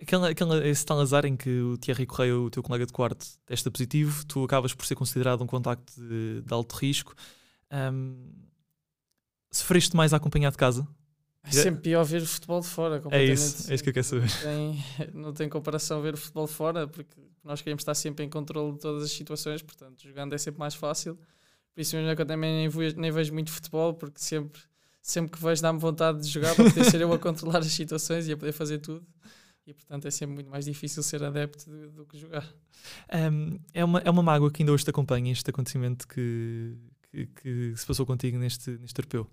aquele, 0.00 0.28
aquele, 0.28 0.68
esse 0.68 0.84
tal 0.84 1.00
azar 1.00 1.24
em 1.24 1.36
que 1.36 1.60
o 1.60 1.76
Thierry 1.76 2.06
Correia, 2.06 2.38
o 2.38 2.50
teu 2.50 2.62
colega 2.62 2.86
de 2.86 2.92
quarto, 2.92 3.26
testa 3.46 3.70
positivo, 3.70 4.24
tu 4.26 4.44
acabas 4.44 4.74
por 4.74 4.86
ser 4.86 4.94
considerado 4.94 5.42
um 5.42 5.46
contacto 5.46 5.92
de, 6.00 6.42
de 6.42 6.52
alto 6.52 6.74
risco. 6.76 7.14
Um, 7.72 8.30
sofreste 9.50 9.96
mais 9.96 10.12
a 10.12 10.16
acompanhar 10.16 10.50
de 10.50 10.56
casa? 10.56 10.86
É 11.42 11.50
sempre 11.50 11.82
pior 11.82 12.04
ver 12.04 12.22
o 12.22 12.26
futebol 12.26 12.60
de 12.60 12.66
fora. 12.66 13.02
É 13.10 13.22
isso, 13.22 13.70
é 13.70 13.74
isso 13.74 13.84
que 13.84 13.90
eu 13.90 13.94
quero 13.94 14.06
saber. 14.06 14.22
Não 14.22 14.40
tem, 14.40 15.10
não 15.12 15.32
tem 15.32 15.48
comparação 15.48 16.00
ver 16.00 16.14
o 16.14 16.16
futebol 16.16 16.46
de 16.46 16.52
fora, 16.52 16.88
porque 16.88 17.20
nós 17.42 17.60
queremos 17.60 17.82
estar 17.82 17.94
sempre 17.94 18.24
em 18.24 18.30
controle 18.30 18.72
de 18.72 18.78
todas 18.78 19.02
as 19.02 19.12
situações, 19.12 19.60
portanto, 19.60 20.02
jogando 20.02 20.34
é 20.34 20.38
sempre 20.38 20.58
mais 20.58 20.74
fácil. 20.74 21.18
Por 21.74 21.80
isso 21.82 21.94
mesmo 21.96 22.10
é 22.10 22.16
que 22.16 22.22
eu 22.22 22.26
também 22.26 22.50
nem 22.50 22.68
vejo, 22.68 22.98
nem 22.98 23.10
vejo 23.10 23.32
muito 23.34 23.50
futebol, 23.50 23.92
porque 23.92 24.20
sempre, 24.20 24.62
sempre 25.02 25.32
que 25.32 25.42
vejo 25.42 25.60
dá-me 25.60 25.78
vontade 25.78 26.22
de 26.22 26.28
jogar 26.28 26.54
para 26.54 26.64
poder 26.64 26.84
ser 26.84 27.00
eu 27.00 27.12
a 27.12 27.18
controlar 27.20 27.58
as 27.58 27.66
situações 27.66 28.26
e 28.26 28.32
a 28.32 28.36
poder 28.36 28.52
fazer 28.52 28.78
tudo. 28.78 29.04
E 29.66 29.72
portanto 29.72 30.06
é 30.06 30.10
sempre 30.10 30.34
muito 30.34 30.50
mais 30.50 30.64
difícil 30.66 31.02
ser 31.02 31.22
adepto 31.24 31.70
do, 31.70 31.90
do 31.90 32.06
que 32.06 32.18
jogar. 32.18 32.46
Um, 33.32 33.58
é, 33.72 33.84
uma, 33.84 33.98
é 34.00 34.10
uma 34.10 34.22
mágoa 34.22 34.50
que 34.50 34.62
ainda 34.62 34.72
hoje 34.72 34.84
te 34.84 34.90
acompanha, 34.90 35.32
este 35.32 35.48
acontecimento 35.50 36.06
que, 36.06 36.76
que, 37.10 37.26
que 37.28 37.74
se 37.76 37.86
passou 37.86 38.04
contigo 38.04 38.36
neste, 38.38 38.70
neste 38.78 38.98
europeu. 39.00 39.26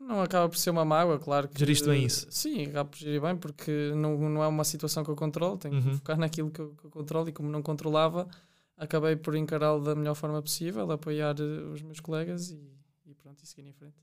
Não 0.00 0.22
acaba 0.22 0.48
por 0.48 0.56
ser 0.56 0.70
uma 0.70 0.84
mágoa, 0.84 1.18
claro 1.18 1.48
que. 1.48 1.58
Geriste 1.58 1.86
bem 1.86 2.04
isso? 2.04 2.26
Sim, 2.30 2.66
acaba 2.66 2.88
por 2.88 2.96
gerir 2.98 3.20
bem, 3.20 3.36
porque 3.36 3.92
não, 3.96 4.16
não 4.28 4.42
é 4.42 4.46
uma 4.48 4.64
situação 4.64 5.04
que 5.04 5.10
eu 5.10 5.16
controlo, 5.16 5.58
tenho 5.58 5.74
Uhum. 5.74 5.82
que 5.82 5.94
focar 5.96 6.16
naquilo 6.18 6.50
que 6.50 6.60
eu, 6.60 6.74
que 6.74 6.84
eu 6.86 6.90
controlo 6.90 7.28
e 7.28 7.32
como 7.32 7.48
não 7.50 7.62
controlava, 7.62 8.28
acabei 8.76 9.16
por 9.16 9.34
encará-lo 9.34 9.82
da 9.84 9.94
melhor 9.94 10.14
forma 10.14 10.40
possível, 10.40 10.90
apoiar 10.92 11.34
eh, 11.38 11.42
os 11.74 11.82
meus 11.82 11.98
colegas 12.00 12.50
e, 12.50 12.60
e 13.06 13.14
pronto, 13.14 13.42
e 13.42 13.46
seguir 13.46 13.68
em 13.68 13.72
frente. 13.72 13.96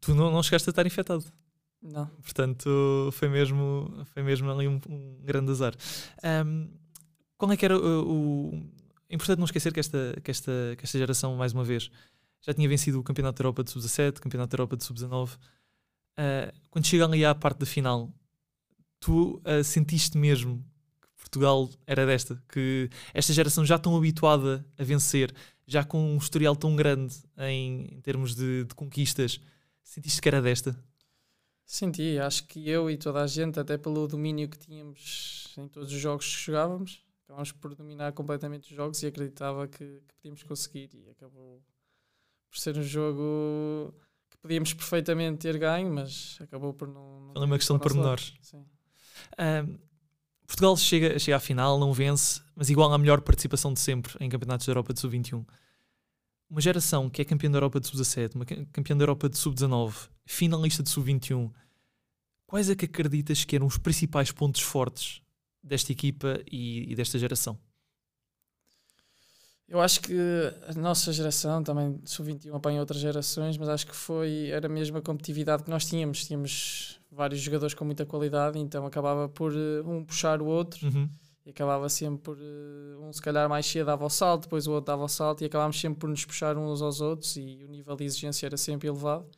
Tu 0.00 0.14
não, 0.14 0.30
não 0.30 0.42
chegaste 0.42 0.68
a 0.68 0.72
estar 0.72 0.86
infectado. 0.86 1.24
Não. 1.82 2.06
Portanto, 2.22 3.10
foi 3.12 3.28
mesmo, 3.28 4.04
foi 4.12 4.22
mesmo 4.22 4.50
ali 4.50 4.68
um, 4.68 4.80
um 4.88 5.18
grande 5.22 5.50
azar. 5.50 5.74
Um, 6.44 6.68
qual 7.38 7.50
é 7.52 7.56
que 7.56 7.64
era 7.64 7.78
o, 7.78 8.62
É 9.08 9.14
importante 9.14 9.38
não 9.38 9.46
esquecer 9.46 9.72
que 9.72 9.80
esta, 9.80 10.20
que, 10.22 10.30
esta, 10.30 10.52
que 10.76 10.84
esta 10.84 10.98
geração, 10.98 11.34
mais 11.36 11.54
uma 11.54 11.64
vez, 11.64 11.90
já 12.42 12.52
tinha 12.52 12.68
vencido 12.68 13.00
o 13.00 13.02
Campeonato 13.02 13.38
da 13.38 13.46
Europa 13.46 13.64
de 13.64 13.70
Sub-17, 13.70 14.18
o 14.18 14.20
Campeonato 14.20 14.50
da 14.50 14.54
Europa 14.56 14.76
de 14.76 14.84
Sub-19. 14.84 15.36
Uh, 15.36 16.52
quando 16.70 16.86
chega 16.86 17.06
ali 17.06 17.24
à 17.24 17.34
parte 17.34 17.60
da 17.60 17.66
final, 17.66 18.12
tu 18.98 19.40
uh, 19.46 19.64
sentiste 19.64 20.18
mesmo 20.18 20.62
que 21.00 21.08
Portugal 21.16 21.70
era 21.86 22.04
desta, 22.04 22.42
que 22.46 22.90
esta 23.14 23.32
geração 23.32 23.64
já 23.64 23.78
tão 23.78 23.96
habituada 23.96 24.64
a 24.78 24.84
vencer, 24.84 25.34
já 25.66 25.82
com 25.82 26.14
um 26.14 26.18
historial 26.18 26.54
tão 26.54 26.76
grande 26.76 27.14
em, 27.38 27.86
em 27.94 28.00
termos 28.02 28.34
de, 28.34 28.64
de 28.64 28.74
conquistas, 28.74 29.40
sentiste 29.82 30.20
que 30.20 30.28
era 30.28 30.42
desta? 30.42 30.76
Senti, 31.70 32.18
acho 32.18 32.48
que 32.48 32.68
eu 32.68 32.90
e 32.90 32.96
toda 32.96 33.22
a 33.22 33.28
gente, 33.28 33.60
até 33.60 33.78
pelo 33.78 34.08
domínio 34.08 34.48
que 34.48 34.58
tínhamos 34.58 35.54
em 35.56 35.68
todos 35.68 35.92
os 35.92 36.00
jogos 36.00 36.26
que 36.34 36.42
jogávamos, 36.46 37.00
acabámos 37.22 37.52
por 37.52 37.76
dominar 37.76 38.12
completamente 38.12 38.68
os 38.68 38.76
jogos 38.76 39.00
e 39.04 39.06
acreditava 39.06 39.68
que, 39.68 39.78
que 39.78 40.14
podíamos 40.16 40.42
conseguir. 40.42 40.90
E 40.92 41.08
acabou 41.10 41.62
por 42.50 42.58
ser 42.58 42.76
um 42.76 42.82
jogo 42.82 43.94
que 44.28 44.36
podíamos 44.38 44.74
perfeitamente 44.74 45.38
ter 45.38 45.56
ganho, 45.58 45.94
mas 45.94 46.38
acabou 46.40 46.74
por 46.74 46.88
não. 46.88 47.20
não 47.26 47.34
Foi 47.34 47.46
uma 47.46 47.56
questão 47.56 47.76
de 47.76 47.84
pormenores. 47.84 48.34
Um, 49.38 49.78
Portugal 50.48 50.76
chega, 50.76 51.20
chega 51.20 51.36
à 51.36 51.40
final, 51.40 51.78
não 51.78 51.92
vence, 51.92 52.42
mas 52.56 52.68
igual 52.68 52.92
à 52.92 52.98
melhor 52.98 53.20
participação 53.20 53.72
de 53.72 53.78
sempre 53.78 54.12
em 54.18 54.28
campeonatos 54.28 54.66
da 54.66 54.72
Europa 54.72 54.92
de 54.92 54.98
Sub-21. 54.98 55.46
Uma 56.50 56.60
geração 56.60 57.08
que 57.08 57.22
é 57.22 57.24
campeã 57.24 57.48
da 57.50 57.58
Europa 57.58 57.78
de 57.80 57.86
Sub-17, 57.86 58.34
uma 58.34 58.44
ca- 58.44 58.56
campeã 58.72 58.96
da 58.96 59.02
Europa 59.04 59.28
de 59.28 59.38
Sub-19, 59.38 60.08
finalista 60.26 60.82
de 60.82 60.90
Sub-21, 60.90 61.50
quais 62.46 62.68
é 62.68 62.74
que 62.74 62.86
acreditas 62.86 63.44
que 63.44 63.54
eram 63.54 63.66
os 63.66 63.78
principais 63.78 64.32
pontos 64.32 64.60
fortes 64.60 65.22
desta 65.62 65.92
equipa 65.92 66.40
e, 66.50 66.90
e 66.92 66.96
desta 66.96 67.18
geração? 67.18 67.56
Eu 69.68 69.80
acho 69.80 70.00
que 70.00 70.12
a 70.66 70.72
nossa 70.74 71.12
geração 71.12 71.62
também 71.62 72.00
sub-21 72.04 72.52
apanha 72.56 72.80
outras 72.80 73.00
gerações, 73.00 73.56
mas 73.56 73.68
acho 73.68 73.86
que 73.86 73.94
foi 73.94 74.48
era 74.48 74.66
a 74.66 74.70
mesma 74.70 75.00
competitividade 75.00 75.62
que 75.62 75.70
nós 75.70 75.84
tínhamos. 75.86 76.24
Tínhamos 76.26 77.00
vários 77.12 77.40
jogadores 77.40 77.72
com 77.74 77.84
muita 77.84 78.04
qualidade, 78.04 78.58
então 78.58 78.84
acabava 78.84 79.28
por 79.28 79.52
uh, 79.52 79.88
um 79.88 80.04
puxar 80.04 80.42
o 80.42 80.46
outro 80.46 80.84
Uhum. 80.88 81.08
E 81.50 81.52
acabava 81.52 81.88
sempre 81.88 82.22
por 82.22 82.38
uh, 82.38 83.02
um 83.02 83.12
se 83.12 83.20
calhar 83.20 83.48
mais 83.48 83.66
cedo 83.66 83.86
dava 83.86 84.04
o 84.04 84.10
salto, 84.10 84.42
depois 84.42 84.68
o 84.68 84.72
outro 84.72 84.86
dava 84.86 85.02
o 85.02 85.08
salto 85.08 85.42
e 85.42 85.46
acabámos 85.46 85.78
sempre 85.80 85.98
por 85.98 86.08
nos 86.08 86.24
puxar 86.24 86.56
uns 86.56 86.80
aos 86.80 87.00
outros 87.00 87.36
e 87.36 87.64
o 87.64 87.68
nível 87.68 87.96
de 87.96 88.04
exigência 88.04 88.46
era 88.46 88.56
sempre 88.56 88.88
elevado, 88.88 89.28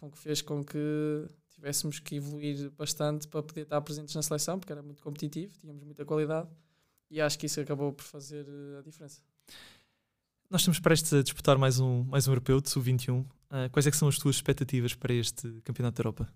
com 0.00 0.10
que 0.10 0.18
fez 0.18 0.42
com 0.42 0.64
que 0.64 1.26
tivéssemos 1.54 2.00
que 2.00 2.16
evoluir 2.16 2.70
bastante 2.72 3.28
para 3.28 3.42
poder 3.42 3.62
estar 3.62 3.80
presentes 3.80 4.14
na 4.14 4.22
seleção, 4.22 4.58
porque 4.58 4.72
era 4.72 4.82
muito 4.82 5.02
competitivo, 5.02 5.56
tínhamos 5.58 5.84
muita 5.84 6.04
qualidade 6.04 6.48
e 7.08 7.20
acho 7.20 7.38
que 7.38 7.46
isso 7.46 7.60
acabou 7.60 7.92
por 7.92 8.02
fazer 8.02 8.44
uh, 8.44 8.78
a 8.80 8.82
diferença. 8.82 9.22
Nós 10.50 10.62
estamos 10.62 10.80
prestes 10.80 11.12
a 11.12 11.22
disputar 11.22 11.56
mais 11.56 11.78
um, 11.78 12.02
mais 12.04 12.26
um 12.26 12.32
europeu 12.32 12.60
de 12.60 12.68
sub-21. 12.70 13.24
Ah, 13.50 13.68
quais 13.70 13.86
é 13.86 13.92
são 13.92 14.08
as 14.08 14.18
tuas 14.18 14.36
expectativas 14.36 14.94
para 14.94 15.12
este 15.12 15.60
Campeonato 15.62 15.96
da 15.96 16.00
Europa? 16.00 16.28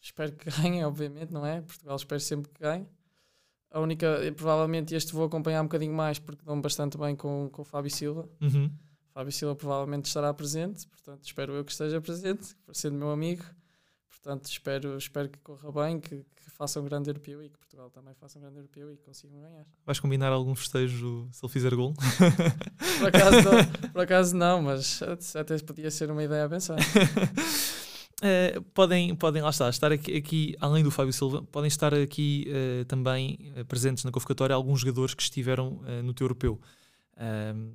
Espero 0.00 0.32
que 0.32 0.50
ganhem, 0.62 0.84
obviamente, 0.84 1.32
não 1.32 1.44
é? 1.44 1.60
Portugal 1.60 1.96
espero 1.96 2.20
sempre 2.20 2.50
que 2.52 2.60
ganhe. 2.60 2.86
A 3.74 3.80
única, 3.80 4.06
eh, 4.24 4.30
provavelmente 4.30 4.94
este 4.94 5.12
vou 5.12 5.24
acompanhar 5.24 5.60
um 5.60 5.64
bocadinho 5.64 5.92
mais 5.92 6.20
porque 6.20 6.44
dão 6.44 6.60
bastante 6.60 6.96
bem 6.96 7.16
com, 7.16 7.50
com 7.50 7.62
o 7.62 7.64
Fábio 7.64 7.90
Silva. 7.90 8.28
Uhum. 8.40 8.66
O 8.66 9.12
Fábio 9.12 9.32
Silva 9.32 9.56
provavelmente 9.56 10.04
estará 10.04 10.32
presente, 10.32 10.86
portanto 10.86 11.24
espero 11.24 11.54
eu 11.54 11.64
que 11.64 11.72
esteja 11.72 12.00
presente, 12.00 12.54
por 12.64 12.76
sendo 12.76 12.96
meu 12.96 13.10
amigo. 13.10 13.42
Portanto 14.08 14.46
espero, 14.46 14.96
espero 14.96 15.28
que 15.28 15.40
corra 15.40 15.72
bem, 15.72 15.98
que, 15.98 16.24
que 16.36 16.50
faça 16.52 16.80
um 16.80 16.84
grande 16.84 17.10
europeu 17.10 17.42
e 17.42 17.48
que 17.48 17.58
Portugal 17.58 17.90
também 17.90 18.14
faça 18.14 18.38
um 18.38 18.42
grande 18.42 18.58
europeu 18.58 18.92
e 18.92 18.96
consigam 18.96 19.40
ganhar. 19.40 19.66
Vais 19.84 19.98
combinar 19.98 20.30
algum 20.30 20.54
festejo 20.54 21.28
se 21.32 21.44
ele 21.44 21.52
fizer 21.52 21.74
gol? 21.74 21.94
Por 23.00 23.08
acaso 23.08 23.92
por 23.92 24.00
acaso 24.02 24.36
não 24.36 24.62
mas 24.62 25.02
até 25.34 25.58
podia 25.58 25.90
ser 25.90 26.12
uma 26.12 26.22
ideia 26.22 26.44
a 26.44 26.48
pensar. 26.48 26.78
Eh, 28.22 28.60
podem, 28.72 29.14
podem 29.14 29.42
lá 29.42 29.50
estar, 29.50 29.92
aqui, 29.92 30.16
aqui, 30.16 30.56
além 30.60 30.84
do 30.84 30.90
Fábio 30.90 31.12
Silva, 31.12 31.42
podem 31.42 31.68
estar 31.68 31.92
aqui 31.92 32.46
eh, 32.48 32.84
também 32.84 33.52
eh, 33.56 33.64
presentes 33.64 34.04
na 34.04 34.10
convocatória 34.10 34.54
alguns 34.54 34.80
jogadores 34.80 35.14
que 35.14 35.22
estiveram 35.22 35.80
no 36.02 36.14
teu 36.14 36.24
europeu. 36.24 36.60
Ahm, 37.16 37.72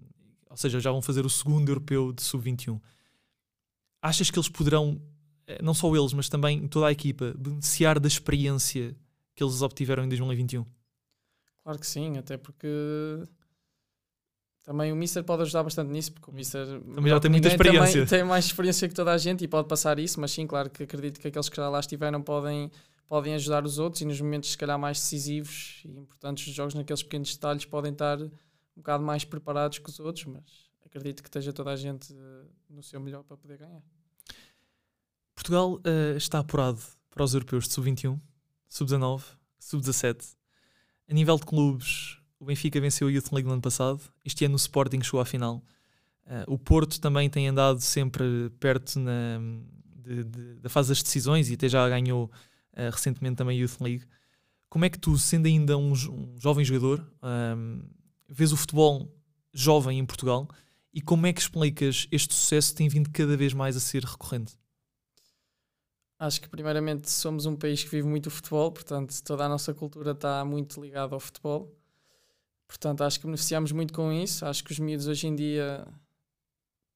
ou 0.50 0.58
seja, 0.58 0.79
já 0.79 0.91
vão 0.91 1.01
fazer 1.01 1.25
o 1.25 1.29
segundo 1.29 1.69
europeu 1.69 2.12
de 2.12 2.24
sub-21. 2.24 2.79
Achas 4.01 4.31
que 4.31 4.39
eles 4.39 4.50
poderão, 4.50 5.00
não 5.62 5.74
só 5.74 5.93
eles, 5.96 6.13
mas 6.13 6.29
também 6.29 6.67
toda 6.67 6.88
a 6.88 6.91
equipa, 6.91 7.34
beneficiar 7.38 8.00
da 8.00 8.08
experiência 8.08 8.96
que 9.36 9.43
eles 9.43 9.62
obtiveram 9.62 10.03
em 10.03 10.10
2021? 10.10 10.65
Claro 11.63 11.79
que 11.79 11.86
sim, 11.86 12.17
até 12.17 12.38
porque 12.38 12.67
também 14.63 14.92
o 14.92 14.96
Mister 14.96 15.24
pode 15.24 15.44
ajudar 15.44 15.63
bastante 15.63 15.89
nisso, 15.89 16.12
porque 16.12 16.30
o 16.30 16.34
Mister 16.34 16.66
Também 16.68 17.10
já 17.10 17.20
tem 17.20 17.32
muita 17.32 17.48
experiência. 17.48 18.06
Também, 18.06 18.06
tem 18.06 18.24
mais 18.24 18.46
experiência 18.46 18.88
que 18.88 18.94
toda 18.94 19.12
a 19.12 19.18
gente 19.18 19.44
e 19.44 19.48
pode 19.48 19.68
passar 19.68 20.00
isso, 20.00 20.20
mas 20.20 20.32
sim, 20.32 20.46
claro 20.46 20.70
que 20.70 20.84
acredito 20.84 21.20
que 21.20 21.28
aqueles 21.28 21.50
que 21.50 21.56
já 21.56 21.70
lá 21.70 21.80
estiveram 21.80 22.22
podem, 22.22 22.72
podem 23.08 23.34
ajudar 23.36 23.66
os 23.66 23.80
outros 23.80 24.01
e 24.01 24.06
nos 24.06 24.20
momentos 24.22 24.51
se 24.51 24.58
calhar 24.58 24.78
mais 24.78 25.00
decisivos 25.00 25.82
e 25.86 25.98
importantes 25.98 26.46
dos 26.46 26.54
jogos, 26.54 26.74
naqueles 26.74 27.01
pequenos 27.01 27.34
detalhes, 27.34 27.66
podem 27.66 27.92
estar 27.92 28.20
um 28.22 28.30
bocado 28.78 29.04
mais 29.04 29.24
preparados 29.25 29.80
que 29.80 29.89
os 29.89 30.00
outros, 30.00 30.25
mas 30.25 30.44
acredito 30.86 31.22
que 31.22 31.30
esteja 31.30 31.54
toda 31.54 31.72
a 31.72 31.75
gente 31.75 32.13
eh, 32.13 32.46
no 32.70 32.82
seu 32.82 33.00
melhor 33.00 33.24
para 33.24 33.38
poder 33.38 33.58
ganhar. 33.58 33.82
Portugal 35.36 35.80
eh, 35.84 36.16
está 36.18 36.39
apurado 36.39 36.80
para 37.10 37.24
os 37.24 37.34
europeus 37.34 37.68
de 37.68 37.74
sub-21, 37.74 38.20
sub-19, 38.68 39.24
sub-17. 39.60 40.36
A 41.10 41.13
nível 41.13 41.38
de 41.38 41.46
clubes, 41.46 42.18
o 42.39 42.46
Benfica 42.46 42.79
venceu 42.79 43.08
a 43.08 43.12
Youth 43.12 43.31
League 43.31 43.48
no 43.48 43.53
ano 43.53 43.62
passado. 43.62 44.01
Este 44.25 44.46
ano 44.46 44.53
o 44.55 44.58
Sporting 44.58 45.01
chegou 45.01 45.19
à 45.19 45.25
final. 45.25 45.63
Eh, 46.25 46.46
o 46.48 46.58
Porto 46.58 47.00
também 47.00 47.29
tem 47.29 47.48
andado 47.48 47.81
sempre 47.81 48.50
perto 48.60 49.00
na- 49.00 49.39
de- 49.96 50.24
de- 50.24 50.55
da 50.60 50.69
fase 50.69 50.89
das 50.89 51.03
decisões 51.03 51.50
e 51.50 51.53
até 51.55 51.67
já 51.69 51.88
ganhou 51.89 52.31
eh, 52.74 52.89
recentemente 52.89 53.36
também 53.36 53.58
a 53.58 53.62
Youth 53.62 53.81
League. 53.81 54.05
Como 54.69 54.86
é 54.86 54.89
que 54.89 55.00
tu, 55.00 55.17
sendo 55.17 55.48
ainda 55.48 55.77
um, 55.77 55.91
um 55.91 56.36
jovem 56.39 56.63
jogador, 56.63 57.05
ahm, 57.22 57.81
vês 58.27 58.51
o 58.53 58.58
futebol 58.58 59.12
jovem 59.51 60.00
em 60.00 60.05
Portugal 60.05 60.48
e 60.93 61.01
como 61.01 61.25
é 61.27 61.34
que 61.34 61.41
explicas 61.41 62.08
este 62.12 62.34
sucesso 62.34 62.69
que 62.72 62.77
tem 62.77 62.88
vindo 62.88 63.10
cada 63.10 63.36
vez 63.36 63.53
mais 63.53 63.75
a 63.75 63.79
ser 63.79 64.03
recorrente? 64.05 64.53
Acho 66.19 66.41
que 66.41 66.50
primeiramente 66.50 67.10
somos 67.10 67.46
um 67.46 67.55
país 67.55 67.84
que 67.84 67.89
vive 67.89 68.08
muito 68.08 68.27
o 68.27 68.29
futebol, 68.29 68.72
portanto 68.72 69.13
toda 69.24 69.46
a 69.46 69.50
nossa 69.50 69.74
cultura 69.74 70.12
está 70.12 70.43
muito 70.46 70.79
ligada 70.81 71.15
ao 71.15 71.19
futebol. 71.19 71.75
Portanto, 72.69 73.03
acho 73.03 73.19
que 73.19 73.25
beneficiamos 73.25 73.71
muito 73.71 73.91
com 73.91 74.13
isso. 74.13 74.45
Acho 74.45 74.63
que 74.63 74.71
os 74.71 74.77
miúdos 74.77 75.07
hoje 75.07 75.27
em 75.27 75.35
dia 75.35 75.85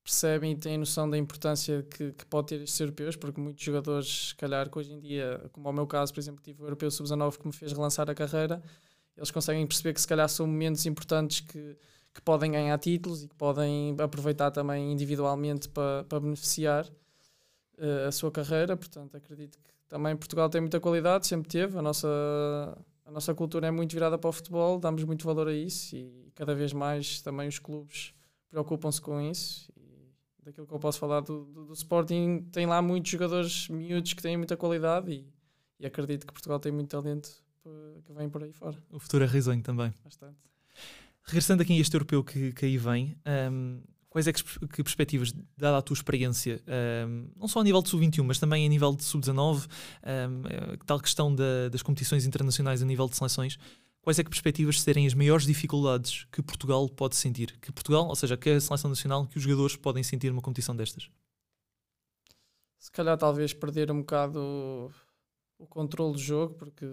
percebem 0.03 0.51
e 0.51 0.55
têm 0.55 0.77
noção 0.77 1.09
da 1.09 1.17
importância 1.17 1.81
que, 1.83 2.11
que 2.11 2.25
pode 2.27 2.47
ter 2.47 2.61
estes 2.61 2.79
europeus, 2.79 3.15
porque 3.15 3.41
muitos 3.41 3.63
jogadores, 3.63 4.29
se 4.29 4.35
calhar, 4.35 4.69
que 4.69 4.77
hoje 4.77 4.93
em 4.93 4.99
dia, 4.99 5.49
como 5.51 5.67
ao 5.67 5.73
meu 5.73 5.87
caso, 5.87 6.13
por 6.13 6.19
exemplo, 6.19 6.41
tive 6.43 6.61
o 6.61 6.65
Europeu 6.65 6.91
Sub-19 6.91 7.39
que 7.39 7.47
me 7.47 7.53
fez 7.53 7.71
relançar 7.73 8.07
a 8.07 8.13
carreira, 8.13 8.61
eles 9.17 9.31
conseguem 9.31 9.65
perceber 9.65 9.93
que 9.93 10.01
se 10.01 10.07
calhar 10.07 10.29
são 10.29 10.45
momentos 10.45 10.85
importantes 10.85 11.39
que, 11.39 11.75
que 12.13 12.21
podem 12.21 12.51
ganhar 12.51 12.77
títulos 12.77 13.23
e 13.23 13.27
que 13.27 13.35
podem 13.35 13.95
aproveitar 13.99 14.51
também 14.51 14.91
individualmente 14.91 15.67
para, 15.69 16.03
para 16.03 16.19
beneficiar 16.19 16.87
eh, 17.79 18.05
a 18.07 18.11
sua 18.11 18.31
carreira. 18.31 18.77
Portanto, 18.77 19.17
acredito 19.17 19.57
que 19.57 19.73
também 19.87 20.15
Portugal 20.15 20.49
tem 20.49 20.61
muita 20.61 20.79
qualidade, 20.79 21.25
sempre 21.25 21.49
teve. 21.49 21.77
A 21.77 21.81
nossa, 21.81 22.07
a 23.05 23.12
nossa 23.12 23.33
cultura 23.33 23.67
é 23.67 23.72
muito 23.72 23.93
virada 23.93 24.17
para 24.17 24.29
o 24.29 24.33
futebol, 24.33 24.79
damos 24.79 25.03
muito 25.03 25.25
valor 25.25 25.48
a 25.48 25.53
isso 25.53 25.95
e 25.95 26.31
cada 26.36 26.55
vez 26.55 26.74
mais 26.74 27.22
também 27.22 27.48
os 27.48 27.60
clubes 27.60 28.13
preocupam-se 28.50 29.01
com 29.01 29.19
isso. 29.22 29.72
E 29.77 30.12
daquilo 30.43 30.65
que 30.65 30.74
eu 30.74 30.79
posso 30.79 31.00
falar 31.00 31.22
do, 31.22 31.45
do, 31.45 31.65
do 31.65 31.74
Sporting, 31.74 32.48
tem 32.51 32.65
lá 32.65 32.81
muitos 32.81 33.12
jogadores 33.12 33.67
miúdos 33.69 34.13
que 34.13 34.22
têm 34.22 34.38
muita 34.38 34.55
qualidade 34.55 35.12
e, 35.12 35.33
e 35.79 35.86
acredito 35.86 36.25
que 36.25 36.33
Portugal 36.33 36.60
tem 36.60 36.72
muito 36.72 36.89
talento 36.89 37.43
que 38.05 38.13
vem 38.13 38.29
por 38.29 38.43
aí 38.43 38.51
fora. 38.51 38.77
O 38.91 39.00
futuro 39.00 39.24
é 39.24 39.27
risonho 39.27 39.62
também. 39.62 39.93
Bastante. 40.03 40.38
Regressando 41.24 41.63
aqui 41.63 41.77
a 41.77 41.79
este 41.79 41.95
europeu 41.95 42.24
que, 42.24 42.51
que 42.51 42.65
aí 42.65 42.77
vem, 42.77 43.17
ahm, 43.25 43.79
quais 44.13 44.27
é 44.27 44.32
que, 44.32 44.43
que 44.67 44.84
perspectivas, 44.84 45.34
dada 45.58 45.79
a 45.79 45.82
tua 45.82 45.96
experiência, 45.96 46.62
ahm, 46.67 47.29
não 47.36 47.48
só 47.48 47.62
a 47.62 47.63
nível 47.63 47.82
de 47.82 47.89
sub-21, 47.89 48.24
mas 48.24 48.38
também 48.38 48.63
a 48.63 48.70
nível 48.70 48.96
de 48.96 49.03
sub-19, 49.03 49.67
ahm, 50.03 50.43
eh, 50.46 50.77
tal 50.86 51.00
questão 51.00 51.34
da- 51.34 51.67
das 51.70 51.82
competições 51.82 52.24
internacionais 52.24 52.84
a 52.84 52.86
nível 52.86 53.10
de 53.10 53.17
seleções, 53.17 53.58
quais 54.03 54.20
é 54.20 54.24
que 54.24 54.29
perspectivas 54.29 54.79
serem 54.79 55.08
as 55.08 55.15
maiores 55.15 55.48
dificuldades 55.48 56.27
que 56.32 56.43
Portugal 56.43 56.88
pode 56.89 57.15
sentir? 57.15 57.58
Que 57.60 57.72
Portugal, 57.72 58.08
ou 58.08 58.15
seja, 58.15 58.38
que 58.38 58.51
a 58.51 58.62
seleção 58.62 58.88
nacional, 58.88 59.25
que 59.25 59.38
os 59.38 59.43
jogadores 59.43 59.75
podem 59.75 60.03
sentir 60.03 60.29
numa 60.29 60.43
competição 60.43 60.75
destas? 60.75 61.10
Se 62.77 62.91
calhar 62.91 63.17
talvez 63.17 63.51
perder 63.51 63.89
um 63.89 64.01
bocado 64.01 64.93
o, 65.58 65.65
controle 65.65 66.13
do 66.13 66.20
jogo, 66.20 66.53
porque 66.53 66.86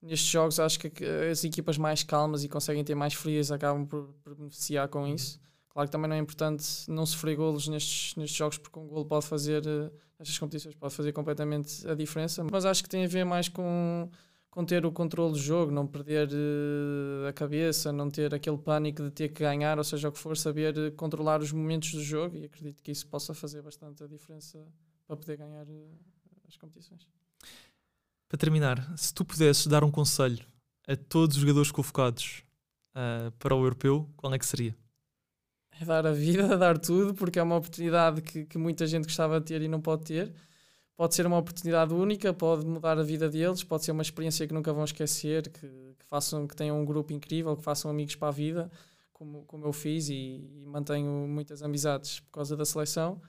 nestes 0.00 0.30
jogos 0.30 0.58
acho 0.58 0.78
que 0.78 1.04
as 1.30 1.44
equipas 1.44 1.76
mais 1.76 2.02
calmas 2.02 2.44
e 2.44 2.48
conseguem 2.48 2.82
ter 2.82 2.94
mais 2.94 3.12
frias 3.12 3.50
acabam 3.52 3.84
por, 3.84 4.14
por 4.22 4.34
beneficiar 4.34 4.88
com 4.88 5.06
isso. 5.06 5.38
Claro 5.74 5.88
que 5.88 5.92
também 5.92 6.08
não 6.08 6.14
é 6.14 6.20
importante 6.20 6.88
não 6.88 7.04
sofrer 7.04 7.34
golos 7.34 7.66
nestes, 7.66 8.14
nestes 8.14 8.36
jogos, 8.38 8.58
porque 8.58 8.78
um 8.78 8.86
golo 8.86 9.04
pode 9.04 9.26
fazer, 9.26 9.66
eh, 9.66 9.90
nestas 10.16 10.38
competições, 10.38 10.76
pode 10.76 10.94
fazer 10.94 11.12
completamente 11.12 11.84
a 11.88 11.96
diferença. 11.96 12.44
Mas 12.44 12.64
acho 12.64 12.80
que 12.80 12.88
tem 12.88 13.04
a 13.04 13.08
ver 13.08 13.24
mais 13.24 13.48
com, 13.48 14.08
com 14.48 14.64
ter 14.64 14.86
o 14.86 14.92
controle 14.92 15.32
do 15.32 15.38
jogo, 15.38 15.72
não 15.72 15.84
perder 15.84 16.28
eh, 16.30 17.28
a 17.28 17.32
cabeça, 17.32 17.92
não 17.92 18.08
ter 18.08 18.32
aquele 18.32 18.56
pânico 18.56 19.02
de 19.02 19.10
ter 19.10 19.30
que 19.30 19.42
ganhar, 19.42 19.76
ou 19.76 19.82
seja 19.82 20.08
o 20.08 20.12
que 20.12 20.18
for, 20.20 20.36
saber 20.36 20.78
eh, 20.78 20.90
controlar 20.92 21.40
os 21.40 21.50
momentos 21.50 21.90
do 21.90 22.04
jogo 22.04 22.36
e 22.36 22.44
acredito 22.44 22.80
que 22.80 22.92
isso 22.92 23.08
possa 23.08 23.34
fazer 23.34 23.60
bastante 23.60 24.04
a 24.04 24.06
diferença 24.06 24.64
para 25.08 25.16
poder 25.16 25.38
ganhar 25.38 25.66
as 26.48 26.56
competições. 26.56 27.04
Para 28.28 28.38
terminar, 28.38 28.96
se 28.96 29.12
tu 29.12 29.24
pudesses 29.24 29.66
dar 29.66 29.82
um 29.82 29.90
conselho 29.90 30.46
a 30.86 30.94
todos 30.94 31.34
os 31.34 31.40
jogadores 31.42 31.72
convocados 31.72 32.44
ah, 32.94 33.32
para 33.40 33.56
o 33.56 33.64
europeu, 33.64 34.08
qual 34.16 34.32
é 34.32 34.38
que 34.38 34.46
seria? 34.46 34.83
É 35.80 35.84
dar 35.84 36.06
a 36.06 36.12
vida, 36.12 36.56
dar 36.58 36.78
tudo, 36.78 37.14
porque 37.14 37.38
é 37.38 37.42
uma 37.42 37.56
oportunidade 37.56 38.22
que, 38.22 38.44
que 38.44 38.58
muita 38.58 38.86
gente 38.86 39.04
gostava 39.04 39.40
de 39.40 39.46
ter 39.46 39.62
e 39.62 39.68
não 39.68 39.80
pode 39.80 40.04
ter. 40.04 40.32
Pode 40.96 41.14
ser 41.14 41.26
uma 41.26 41.38
oportunidade 41.38 41.92
única, 41.92 42.32
pode 42.32 42.64
mudar 42.64 42.98
a 42.98 43.02
vida 43.02 43.28
deles, 43.28 43.64
pode 43.64 43.84
ser 43.84 43.90
uma 43.90 44.02
experiência 44.02 44.46
que 44.46 44.54
nunca 44.54 44.72
vão 44.72 44.84
esquecer, 44.84 45.50
que, 45.50 45.66
que 45.98 46.06
façam, 46.06 46.46
que 46.46 46.54
tenham 46.54 46.80
um 46.80 46.84
grupo 46.84 47.12
incrível, 47.12 47.56
que 47.56 47.64
façam 47.64 47.90
amigos 47.90 48.14
para 48.14 48.28
a 48.28 48.30
vida, 48.30 48.70
como, 49.12 49.44
como 49.44 49.64
eu 49.64 49.72
fiz 49.72 50.08
e, 50.08 50.14
e 50.14 50.64
mantenho 50.66 51.10
muitas 51.28 51.62
amizades 51.62 52.20
por 52.20 52.30
causa 52.30 52.56
da 52.56 52.64
seleção. 52.64 53.20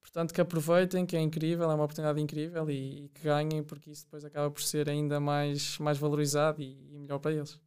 Portanto, 0.00 0.32
que 0.32 0.40
aproveitem, 0.40 1.04
que 1.04 1.14
é 1.14 1.20
incrível, 1.20 1.70
é 1.70 1.74
uma 1.74 1.84
oportunidade 1.84 2.18
incrível 2.20 2.70
e, 2.70 3.04
e 3.04 3.08
que 3.10 3.22
ganhem, 3.24 3.62
porque 3.62 3.90
isso 3.90 4.04
depois 4.04 4.24
acaba 4.24 4.50
por 4.50 4.62
ser 4.62 4.88
ainda 4.88 5.20
mais, 5.20 5.78
mais 5.78 5.98
valorizado 5.98 6.62
e, 6.62 6.78
e 6.90 6.98
melhor 6.98 7.18
para 7.18 7.32
eles. 7.32 7.60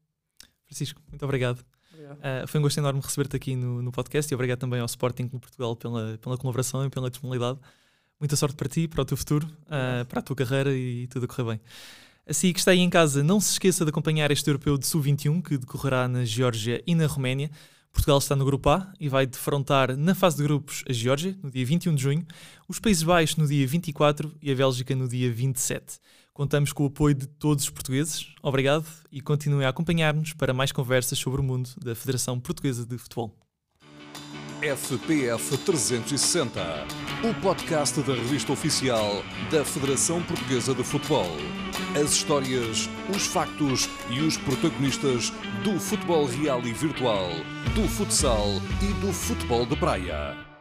Francisco, 0.65 0.99
muito 1.07 1.23
obrigado. 1.23 1.63
Uh, 1.93 2.47
foi 2.47 2.59
um 2.59 2.63
gosto 2.63 2.77
enorme 2.77 2.99
receber-te 3.01 3.35
aqui 3.35 3.55
no, 3.55 3.81
no 3.81 3.91
podcast 3.91 4.31
e 4.31 4.35
obrigado 4.35 4.59
também 4.59 4.79
ao 4.79 4.85
Sporting 4.85 5.27
Portugal 5.27 5.75
pela, 5.75 6.17
pela 6.17 6.37
colaboração 6.37 6.85
e 6.85 6.89
pela 6.89 7.09
disponibilidade. 7.09 7.59
Muita 8.19 8.35
sorte 8.35 8.55
para 8.55 8.69
ti, 8.69 8.87
para 8.87 9.01
o 9.01 9.05
teu 9.05 9.17
futuro, 9.17 9.47
uh, 9.65 10.05
para 10.05 10.19
a 10.19 10.21
tua 10.21 10.35
carreira 10.35 10.73
e 10.73 11.07
tudo 11.07 11.25
a 11.25 11.27
correr 11.27 11.43
bem. 11.43 11.61
Assim 12.27 12.53
que 12.53 12.59
está 12.59 12.71
aí 12.71 12.79
em 12.79 12.89
casa, 12.89 13.21
não 13.21 13.39
se 13.39 13.51
esqueça 13.51 13.83
de 13.83 13.89
acompanhar 13.89 14.31
este 14.31 14.49
europeu 14.49 14.77
de 14.77 14.87
Sub-21 14.87 15.41
que 15.43 15.57
decorrerá 15.57 16.07
na 16.07 16.23
Geórgia 16.23 16.81
e 16.87 16.95
na 16.95 17.05
Roménia. 17.05 17.51
Portugal 17.91 18.17
está 18.17 18.35
no 18.35 18.45
grupo 18.45 18.69
A 18.69 18.91
e 18.99 19.09
vai 19.09 19.25
defrontar 19.27 19.95
na 19.95 20.15
fase 20.15 20.37
de 20.37 20.43
grupos 20.43 20.83
a 20.89 20.93
Geórgia, 20.93 21.37
no 21.43 21.51
dia 21.51 21.65
21 21.65 21.93
de 21.93 22.01
junho, 22.01 22.25
os 22.67 22.79
Países 22.79 23.03
Baixos 23.03 23.35
no 23.35 23.45
dia 23.45 23.67
24 23.67 24.33
e 24.41 24.51
a 24.51 24.55
Bélgica 24.55 24.95
no 24.95 25.07
dia 25.07 25.31
27. 25.31 25.99
Contamos 26.33 26.73
com 26.73 26.83
o 26.83 26.87
apoio 26.87 27.13
de 27.13 27.27
todos 27.27 27.65
os 27.65 27.69
portugueses. 27.69 28.33
Obrigado 28.41 28.85
e 29.11 29.21
continuem 29.21 29.67
a 29.67 29.69
acompanhar-nos 29.69 30.33
para 30.33 30.53
mais 30.53 30.71
conversas 30.71 31.19
sobre 31.19 31.39
o 31.39 31.43
mundo 31.43 31.69
da 31.77 31.93
Federação 31.93 32.39
Portuguesa 32.39 32.83
de 32.85 32.97
Futebol. 32.97 33.31
FPF 34.61 35.57
360, 35.57 36.59
o 37.29 37.41
podcast 37.41 38.01
da 38.01 38.13
revista 38.13 38.53
oficial 38.53 39.21
da 39.51 39.63
Federação 39.63 40.23
Portuguesa 40.23 40.73
de 40.73 40.83
Futebol. 40.83 41.29
As 42.01 42.13
histórias, 42.13 42.89
os 43.13 43.27
factos 43.27 43.89
e 44.09 44.21
os 44.21 44.37
protagonistas 44.37 45.31
do 45.63 45.77
futebol 45.79 46.25
real 46.25 46.61
e 46.61 46.73
virtual, 46.73 47.29
do 47.75 47.87
futsal 47.89 48.47
e 48.81 49.05
do 49.05 49.11
futebol 49.11 49.65
de 49.65 49.75
praia. 49.75 50.52